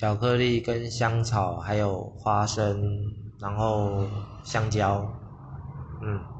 [0.00, 4.08] 巧克力跟香草还有花生然后
[4.42, 5.06] 香蕉
[6.00, 6.39] 嗯。